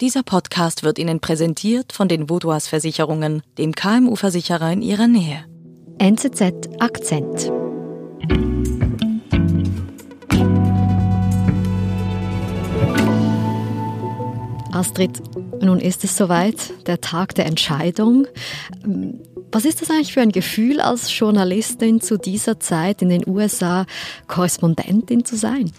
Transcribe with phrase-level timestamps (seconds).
[0.00, 5.44] Dieser Podcast wird Ihnen präsentiert von den Vodouas Versicherungen, dem KMU-Versicherer in Ihrer Nähe.
[5.98, 7.52] NZZ Akzent.
[14.72, 15.20] Astrid,
[15.60, 18.26] nun ist es soweit, der Tag der Entscheidung.
[19.52, 23.86] Was ist das eigentlich für ein Gefühl, als Journalistin zu dieser Zeit in den USA
[24.28, 25.72] Korrespondentin zu sein?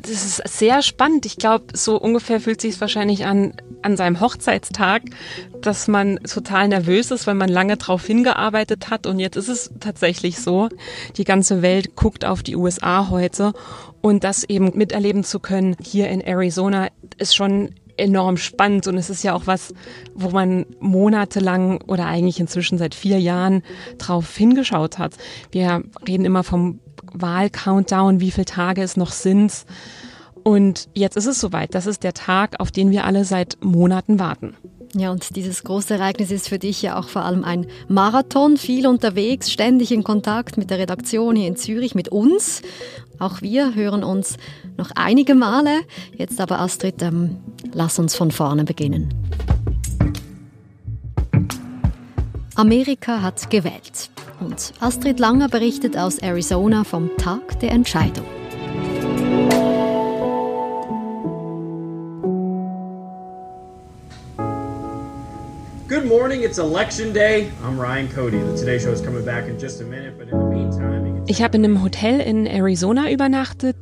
[0.00, 1.26] Das ist sehr spannend.
[1.26, 5.02] Ich glaube, so ungefähr fühlt sich es wahrscheinlich an an seinem Hochzeitstag,
[5.60, 9.06] dass man total nervös ist, weil man lange darauf hingearbeitet hat.
[9.06, 10.68] Und jetzt ist es tatsächlich so.
[11.16, 13.52] Die ganze Welt guckt auf die USA heute.
[14.00, 19.10] Und das eben miterleben zu können hier in Arizona ist schon enorm spannend und es
[19.10, 19.74] ist ja auch was,
[20.14, 23.62] wo man monatelang oder eigentlich inzwischen seit vier Jahren
[23.98, 25.14] drauf hingeschaut hat.
[25.50, 26.80] Wir reden immer vom
[27.12, 29.64] Wahlcountdown, wie viele Tage es noch sind.
[30.44, 31.74] Und jetzt ist es soweit.
[31.74, 34.54] Das ist der Tag, auf den wir alle seit Monaten warten.
[34.94, 38.86] Ja, und dieses große Ereignis ist für dich ja auch vor allem ein Marathon, viel
[38.86, 42.62] unterwegs, ständig in Kontakt mit der Redaktion hier in Zürich, mit uns.
[43.18, 44.38] Auch wir hören uns
[44.78, 45.80] noch einige Male.
[46.16, 47.36] Jetzt aber Astrid, ähm,
[47.72, 49.12] lass uns von vorne beginnen.
[52.54, 54.10] Amerika hat gewählt.
[54.40, 58.24] Und Astrid Langer berichtet aus Arizona vom Tag der Entscheidung.
[65.88, 67.50] Good morning, it's election day.
[67.64, 68.38] I'm Ryan Cody.
[68.38, 71.42] The Today Show is coming back in just a minute, but in the meantime, ich
[71.42, 73.76] habe in einem Hotel in Arizona übernachtet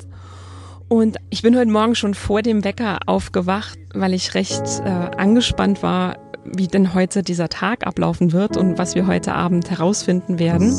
[0.89, 5.83] und ich bin heute Morgen schon vor dem Wecker aufgewacht, weil ich recht äh, angespannt
[5.83, 10.71] war, wie denn heute dieser Tag ablaufen wird und was wir heute Abend herausfinden werden.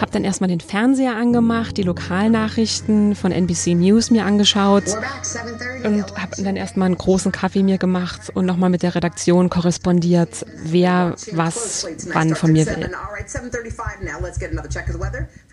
[0.00, 4.84] Hab dann erstmal den Fernseher angemacht, die Lokalnachrichten von NBC News mir angeschaut
[5.84, 10.46] und habe dann erstmal einen großen Kaffee mir gemacht und nochmal mit der Redaktion korrespondiert,
[10.62, 12.90] wer was wann von mir will.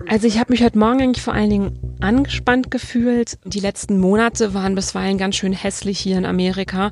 [0.08, 3.38] Also ich habe mich heute Morgen eigentlich vor allen Dingen angespannt gefühlt.
[3.46, 6.92] Die letzten Monate waren bisweilen ganz schön hässlich hier in Amerika,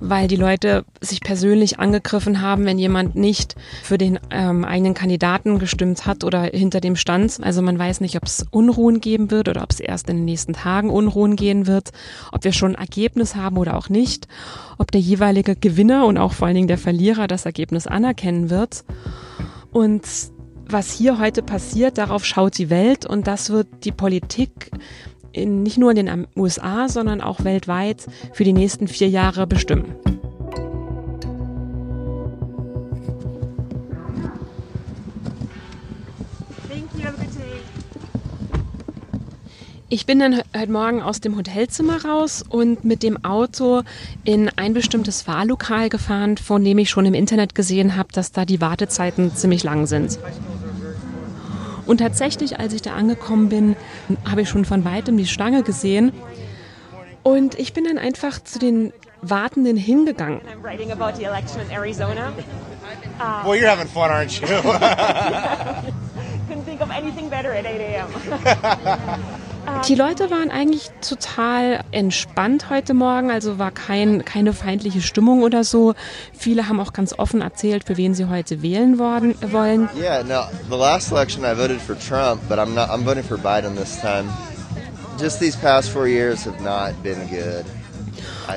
[0.00, 5.58] weil die Leute sich persönlich angegriffen haben, wenn jemand nicht für den ähm, eigenen Kandidaten
[5.58, 7.38] gestimmt hat oder hinter dem stand.
[7.42, 10.24] Also man weiß nicht, ob es Unruhen geben wird oder ob es erst in den
[10.24, 11.90] nächsten Tagen Unruhen gehen wird,
[12.32, 14.28] ob wir schon ein Ergebnis haben oder auch nicht,
[14.78, 18.84] ob der jeweilige Gewinner und auch vor allen Dingen der Verlierer das Ergebnis anerkennen wird.
[19.70, 20.02] Und
[20.68, 24.70] was hier heute passiert, darauf schaut die Welt und das wird die Politik
[25.32, 29.94] in, nicht nur in den USA, sondern auch weltweit für die nächsten vier Jahre bestimmen.
[39.90, 43.84] Ich bin dann heute Morgen aus dem Hotelzimmer raus und mit dem Auto
[44.22, 48.44] in ein bestimmtes Wahllokal gefahren, von dem ich schon im Internet gesehen habe, dass da
[48.44, 50.18] die Wartezeiten ziemlich lang sind.
[51.86, 53.76] Und tatsächlich, als ich da angekommen bin,
[54.30, 56.12] habe ich schon von weitem die Stange gesehen.
[57.22, 60.42] Und ich bin dann einfach zu den Wartenden hingegangen.
[63.42, 64.46] Well, you're having fun, aren't you?
[66.46, 68.08] Couldn't think of anything better at 8 a.m.
[69.88, 75.64] Die Leute waren eigentlich total entspannt heute Morgen, also war kein, keine feindliche Stimmung oder
[75.64, 75.94] so.
[76.32, 79.88] Viele haben auch ganz offen erzählt, für wen sie heute wählen worden, wollen.
[79.96, 83.38] Yeah, no, the last election I voted for Trump, but I'm not I'm voting for
[83.38, 84.24] Biden this time.
[85.20, 87.64] Just these past four years have not been good.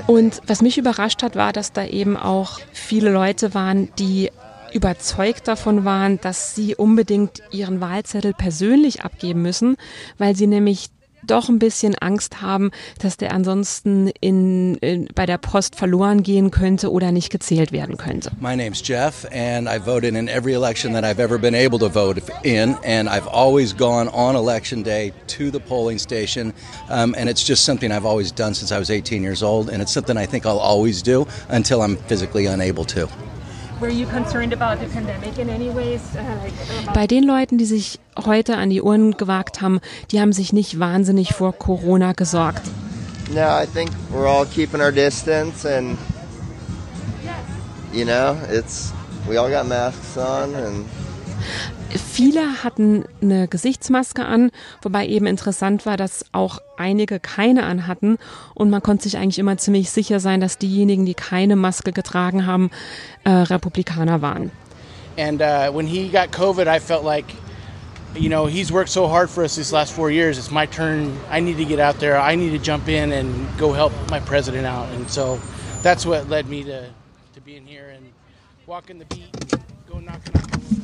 [0.07, 4.31] Und was mich überrascht hat, war, dass da eben auch viele Leute waren, die
[4.73, 9.75] überzeugt davon waren, dass sie unbedingt ihren Wahlzettel persönlich abgeben müssen,
[10.17, 10.89] weil sie nämlich
[11.25, 16.51] doch ein bisschen Angst haben, dass der ansonsten in, in, bei der Post verloren gehen
[16.51, 18.31] könnte oder nicht gezählt werden könnte.
[18.39, 21.89] My name's Jeff and I voted in every election that I've ever been able to
[21.89, 26.53] vote in and I've always gone on election day to the polling station
[26.89, 29.81] um, and it's just something I've always done since I was 18 years old and
[29.81, 33.07] it's something I think I'll always do until I'm physically unable to.
[36.93, 39.79] Bei den Leuten, die sich heute an die Uhren gewagt haben,
[40.11, 42.61] die haben sich nicht wahnsinnig vor Corona gesorgt.
[43.33, 45.97] No, I think we're all keeping our distance and
[47.93, 48.91] you know, it's
[49.27, 50.85] we all got masks on and
[51.95, 54.51] Viele hatten eine Gesichtsmaske an,
[54.81, 58.17] wobei eben interessant war, dass auch einige keine anhatten
[58.53, 62.45] und man konnte sich eigentlich immer ziemlich sicher sein, dass diejenigen, die keine Maske getragen
[62.45, 62.71] haben,
[63.23, 64.51] äh, Republikaner waren.
[65.17, 67.25] And uh, when he got COVID, I felt like
[68.15, 70.37] you know, he's worked so hard for us these last four years.
[70.37, 71.17] It's my turn.
[71.29, 72.19] I need to get out there.
[72.19, 74.89] I need to jump in and go help my president out.
[74.89, 75.39] And so
[75.81, 76.89] that's what led me to,
[77.33, 78.11] to being here and
[78.65, 79.31] walking the beat,
[79.87, 80.80] go knocking on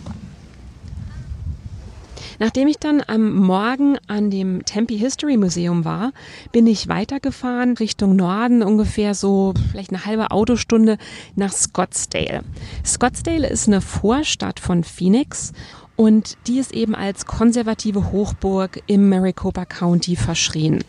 [2.39, 6.11] Nachdem ich dann am Morgen an dem Tempe History Museum war,
[6.51, 10.97] bin ich weitergefahren Richtung Norden, ungefähr so vielleicht eine halbe Autostunde
[11.35, 12.43] nach Scottsdale.
[12.85, 15.53] Scottsdale ist eine Vorstadt von Phoenix
[15.95, 20.83] und die ist eben als konservative Hochburg im Maricopa County verschrien.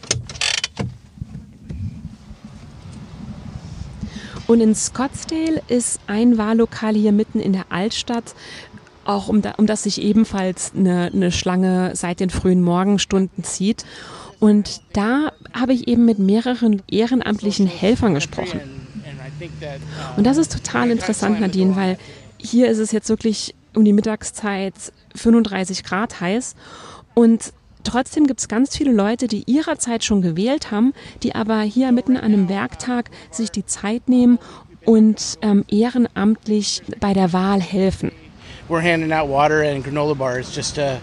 [4.48, 8.34] Und in Scottsdale ist ein Wahllokal hier mitten in der Altstadt,
[9.08, 13.84] auch um, da, um das sich ebenfalls eine, eine Schlange seit den frühen Morgenstunden zieht.
[14.38, 18.60] Und da habe ich eben mit mehreren ehrenamtlichen Helfern gesprochen.
[20.16, 21.98] Und das ist total interessant, Nadine, weil
[22.38, 24.74] hier ist es jetzt wirklich um die Mittagszeit
[25.14, 26.54] 35 Grad heiß
[27.14, 27.52] und
[27.84, 32.16] Trotzdem gibt es ganz viele Leute, die ihrerzeit schon gewählt haben, die aber hier mitten
[32.18, 34.38] an einem Werktag sich die Zeit nehmen
[34.84, 38.10] und ähm, ehrenamtlich bei der Wahl helfen.
[38.68, 41.00] We're handing out water and granola bars just to,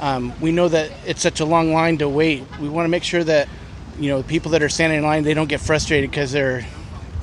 [0.00, 2.44] um, we know that it's such a long line to wait.
[2.58, 3.48] We want to make sure that,
[3.98, 6.66] you know, the people that are standing in line, they don't get frustrated because they're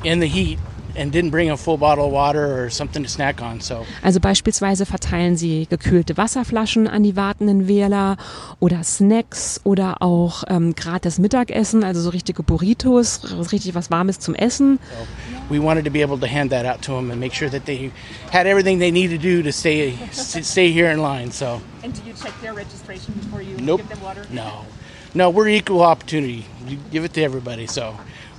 [0.04, 0.60] in the heat
[0.96, 3.62] and didn't bring a full bottle of water or something to snack on.
[3.62, 3.86] So.
[4.04, 8.18] Also beispielsweise verteilen sie gekühlte Wasserflaschen an die wartenden Wähler
[8.60, 13.22] oder Snacks oder auch ähm, gratis Mittagessen, also so richtige Burritos,
[13.52, 14.80] richtig was Warmes zum Essen.
[14.80, 17.50] So we wanted to be able to hand that out to them and make sure
[17.50, 17.92] that they
[18.32, 21.32] had everything they needed to do to stay stay here in line.
[21.32, 21.62] So.
[21.84, 23.82] And do you check their registration before you nope.
[23.82, 24.26] give them water?
[24.30, 24.66] No,
[25.14, 26.46] no, we're equal opportunity.
[26.68, 27.68] You give it to everybody.
[27.68, 27.96] So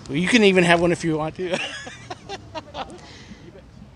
[0.09, 1.59] you can even have one if you want to.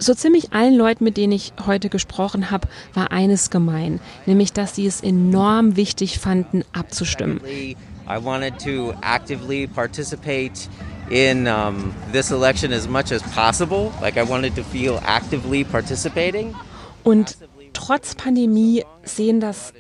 [0.05, 4.75] So ziemlich allen Leuten, mit denen ich heute gesprochen habe, war eines gemein, nämlich dass
[4.75, 7.41] sie es enorm wichtig fanden, abzustimmen.
[7.47, 10.69] I wanted to actively participate
[11.09, 13.93] in um, this election as much as possible.
[14.03, 16.55] Like I wanted to feel actively participating.
[17.03, 17.39] Und
[17.73, 19.73] trotz Pandemie sehen das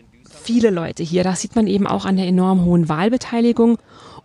[0.42, 1.22] viele Leute hier.
[1.22, 3.76] Das sieht man eben auch an der enorm hohen Wahlbeteiligung.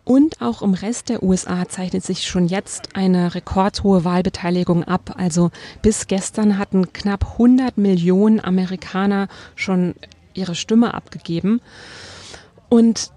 [0.09, 5.13] Und auch im Rest der USA zeichnet sich schon jetzt eine rekordhohe Wahlbeteiligung ab.
[5.19, 5.51] Also
[5.83, 9.93] bis gestern hatten knapp 100 Millionen Amerikaner schon
[10.33, 11.61] ihre Stimme abgegeben.
[12.69, 13.11] Und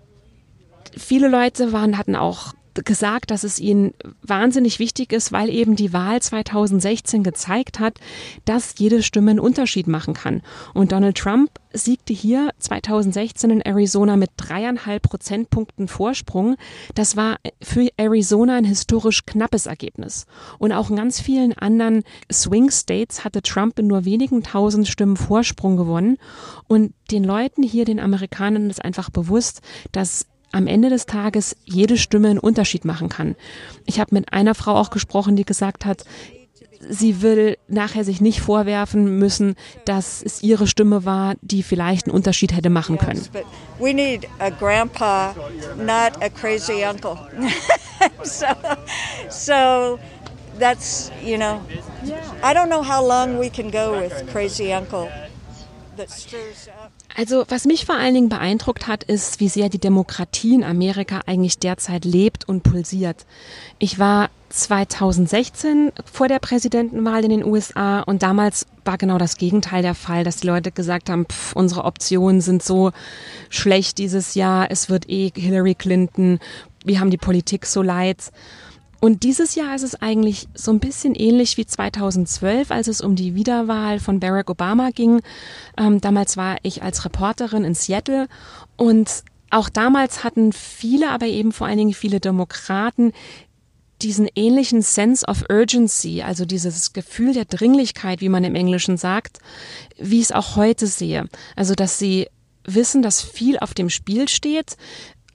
[0.95, 5.93] viele Leute waren, hatten auch gesagt, dass es ihnen wahnsinnig wichtig ist, weil eben die
[5.93, 7.99] Wahl 2016 gezeigt hat,
[8.45, 10.43] dass jede Stimme einen Unterschied machen kann.
[10.75, 16.57] Und Donald Trump siegte hier 2016 in Arizona mit dreieinhalb Prozentpunkten Vorsprung.
[16.95, 20.27] Das war für Arizona ein historisch knappes Ergebnis.
[20.59, 25.17] Und auch in ganz vielen anderen Swing States hatte Trump in nur wenigen tausend Stimmen
[25.17, 26.19] Vorsprung gewonnen.
[26.69, 29.61] Und den Leuten hier, den Amerikanern, ist einfach bewusst,
[29.93, 33.35] dass am Ende des Tages jede Stimme einen Unterschied machen kann.
[33.87, 36.05] Ich habe mit einer Frau auch gesprochen, die gesagt hat,
[36.89, 39.55] sie will nachher sich nicht vorwerfen müssen,
[39.85, 43.27] dass es ihre Stimme war, die vielleicht einen Unterschied hätte machen können.
[43.79, 45.35] we need a grandpa,
[45.77, 47.17] not a crazy uncle.
[48.23, 48.47] so,
[49.29, 49.99] so
[50.59, 51.61] that's, you know,
[52.43, 55.09] I don't know how long we can go with crazy uncle
[55.97, 56.93] that stirs up.
[57.17, 61.21] Also was mich vor allen Dingen beeindruckt hat, ist, wie sehr die Demokratie in Amerika
[61.27, 63.27] eigentlich derzeit lebt und pulsiert.
[63.79, 69.83] Ich war 2016 vor der Präsidentenwahl in den USA und damals war genau das Gegenteil
[69.83, 72.93] der Fall, dass die Leute gesagt haben, pff, unsere Optionen sind so
[73.49, 76.39] schlecht dieses Jahr, es wird eh Hillary Clinton,
[76.85, 78.33] wir haben die Politik so leid.
[79.05, 83.17] Und dieses Jahr ist es eigentlich so ein bisschen ähnlich wie 2012, als es um
[83.17, 85.23] die Wiederwahl von Barack Obama ging.
[85.77, 88.29] Ähm, damals war ich als Reporterin in Seattle
[88.77, 93.13] und auch damals hatten viele, aber eben vor allen Dingen viele Demokraten
[94.03, 99.41] diesen ähnlichen Sense of Urgency, also dieses Gefühl der Dringlichkeit, wie man im Englischen sagt,
[99.99, 101.27] wie ich es auch heute sehe.
[101.57, 102.29] Also, dass sie
[102.65, 104.77] wissen, dass viel auf dem Spiel steht,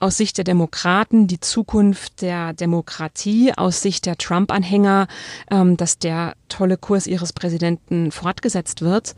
[0.00, 5.08] aus Sicht der Demokraten die Zukunft der Demokratie, aus Sicht der Trump-Anhänger,
[5.50, 9.14] ähm, dass der tolle Kurs ihres Präsidenten fortgesetzt wird.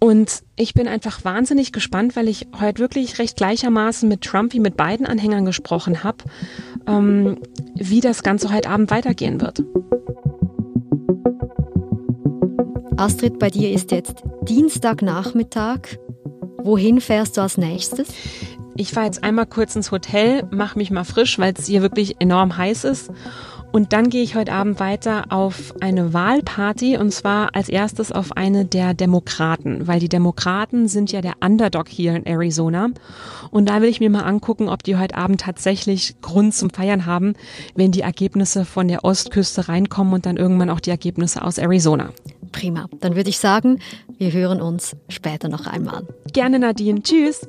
[0.00, 4.60] Und ich bin einfach wahnsinnig gespannt, weil ich heute wirklich recht gleichermaßen mit Trump wie
[4.60, 6.18] mit beiden Anhängern gesprochen habe,
[6.86, 7.38] ähm,
[7.74, 9.64] wie das Ganze heute Abend weitergehen wird.
[12.96, 15.98] Astrid, bei dir ist jetzt Dienstagnachmittag.
[16.62, 18.08] Wohin fährst du als nächstes?
[18.80, 22.20] Ich fahre jetzt einmal kurz ins Hotel, mache mich mal frisch, weil es hier wirklich
[22.20, 23.10] enorm heiß ist.
[23.72, 28.36] Und dann gehe ich heute Abend weiter auf eine Wahlparty und zwar als erstes auf
[28.36, 32.90] eine der Demokraten, weil die Demokraten sind ja der Underdog hier in Arizona.
[33.50, 37.04] Und da will ich mir mal angucken, ob die heute Abend tatsächlich Grund zum Feiern
[37.04, 37.34] haben,
[37.74, 42.10] wenn die Ergebnisse von der Ostküste reinkommen und dann irgendwann auch die Ergebnisse aus Arizona.
[42.52, 42.88] Prima.
[43.00, 43.80] Dann würde ich sagen,
[44.18, 46.06] wir hören uns später noch einmal.
[46.32, 47.02] Gerne, Nadine.
[47.02, 47.48] Tschüss.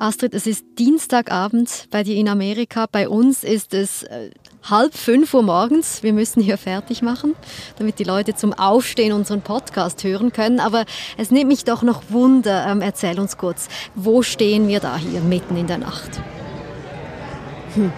[0.00, 2.86] Astrid, es ist Dienstagabend bei dir in Amerika.
[2.90, 4.30] Bei uns ist es äh,
[4.62, 6.02] halb fünf Uhr morgens.
[6.02, 7.36] Wir müssen hier fertig machen,
[7.76, 10.58] damit die Leute zum Aufstehen unseren Podcast hören können.
[10.58, 10.86] Aber
[11.18, 12.66] es nimmt mich doch noch Wunder.
[12.66, 16.18] Ähm, erzähl uns kurz, wo stehen wir da hier mitten in der Nacht?
[17.74, 17.92] Hm.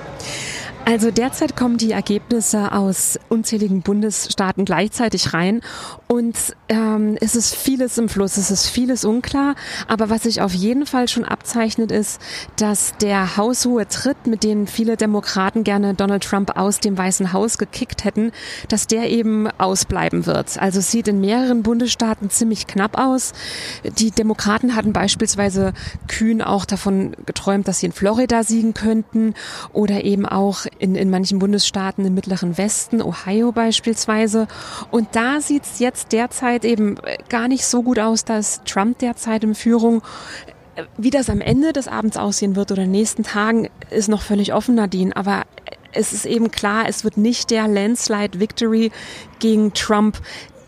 [0.85, 5.61] Also derzeit kommen die Ergebnisse aus unzähligen Bundesstaaten gleichzeitig rein
[6.09, 6.37] und
[6.73, 9.55] ähm, es ist vieles im Fluss, es ist vieles unklar,
[9.89, 12.21] aber was sich auf jeden Fall schon abzeichnet ist,
[12.57, 17.59] dass der haushohe Tritt, mit dem viele Demokraten gerne Donald Trump aus dem Weißen Haus
[17.59, 18.33] gekickt hätten,
[18.69, 20.59] dass der eben ausbleiben wird.
[20.59, 23.33] Also es sieht in mehreren Bundesstaaten ziemlich knapp aus.
[23.99, 25.75] Die Demokraten hatten beispielsweise
[26.09, 29.35] kühn auch davon geträumt, dass sie in Florida siegen könnten
[29.73, 34.49] oder eben auch in, in manchen Bundesstaaten im mittleren Westen, Ohio beispielsweise.
[34.91, 36.97] Und da sieht es jetzt derzeit eben
[37.29, 40.03] gar nicht so gut aus, dass Trump derzeit in Führung.
[40.97, 44.23] Wie das am Ende des Abends aussehen wird oder in den nächsten Tagen, ist noch
[44.23, 45.15] völlig offen, Nadine.
[45.17, 45.43] Aber
[45.93, 48.91] es ist eben klar, es wird nicht der Landslide Victory
[49.39, 50.21] gegen Trump,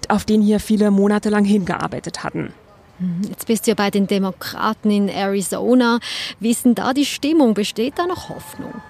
[0.08, 2.52] auf den hier viele Monate lang hingearbeitet hatten.
[2.98, 3.22] Mhm.
[3.28, 5.98] Jetzt bist du ja bei den Demokraten in Arizona.
[6.40, 7.54] Wie ist denn da die Stimmung?
[7.54, 8.82] Besteht da noch Hoffnung?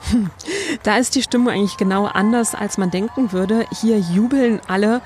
[0.82, 3.66] Da ist die Stimmung eigentlich genau anders, als man denken würde.
[3.80, 5.00] Hier jubeln alle,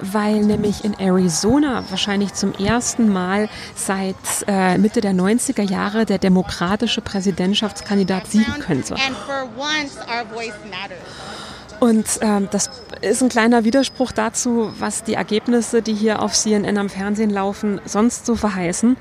[0.00, 6.18] weil nämlich in Arizona wahrscheinlich zum ersten Mal seit äh, Mitte der 90er Jahre der
[6.18, 8.96] demokratische Präsidentschaftskandidat siegen könnte.
[11.78, 12.70] Und ähm, das
[13.02, 17.80] ist ein kleiner Widerspruch dazu, was die Ergebnisse, die hier auf CNN am Fernsehen laufen,
[17.84, 18.96] sonst so verheißen.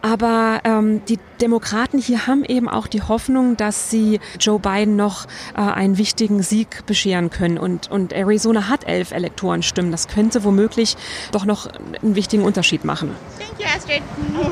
[0.00, 5.26] Aber ähm, die Demokraten hier haben eben auch die Hoffnung, dass sie Joe Biden noch
[5.54, 7.58] äh, einen wichtigen Sieg bescheren können.
[7.58, 9.90] Und, und Arizona hat elf Elektorenstimmen.
[9.90, 10.96] Das könnte womöglich
[11.32, 11.68] doch noch
[12.02, 13.14] einen wichtigen Unterschied machen.
[13.38, 14.02] Thank you, Astrid.
[14.40, 14.48] Oh,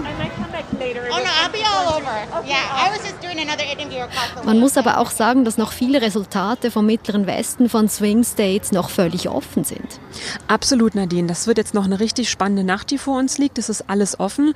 [4.45, 8.73] Man muss aber auch sagen, dass noch viele Resultate vom mittleren Westen von Swing States
[8.73, 10.00] noch völlig offen sind.
[10.49, 11.26] Absolut, Nadine.
[11.26, 13.59] Das wird jetzt noch eine richtig spannende Nacht, die vor uns liegt.
[13.59, 14.55] Das ist alles offen.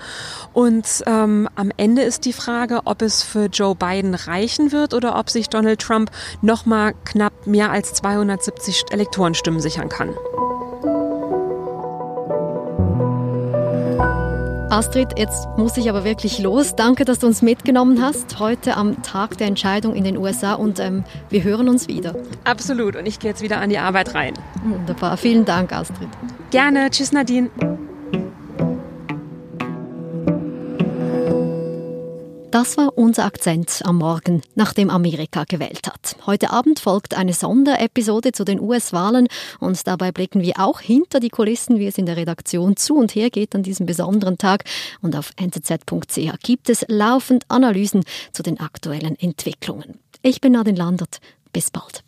[0.52, 5.18] Und ähm, am Ende ist die Frage, ob es für Joe Biden reichen wird oder
[5.18, 6.10] ob sich Donald Trump
[6.42, 10.14] noch mal knapp mehr als 270 Elektorenstimmen sichern kann.
[14.70, 16.76] Astrid, jetzt muss ich aber wirklich los.
[16.76, 20.78] Danke, dass du uns mitgenommen hast, heute am Tag der Entscheidung in den USA und
[20.78, 22.14] ähm, wir hören uns wieder.
[22.44, 24.34] Absolut und ich gehe jetzt wieder an die Arbeit rein.
[24.62, 26.08] Wunderbar, vielen Dank, Astrid.
[26.52, 27.50] Gerne, tschüss Nadine.
[32.61, 36.17] Das war unser Akzent am Morgen, nachdem Amerika gewählt hat.
[36.26, 39.29] Heute Abend folgt eine Sonderepisode zu den US-Wahlen
[39.61, 43.14] und dabei blicken wir auch hinter die Kulissen, wie es in der Redaktion zu und
[43.14, 44.64] her geht an diesem besonderen Tag.
[45.00, 49.99] Und auf nzz.ch gibt es laufend Analysen zu den aktuellen Entwicklungen.
[50.21, 51.21] Ich bin Nadine Landert.
[51.55, 52.05] Bis bald.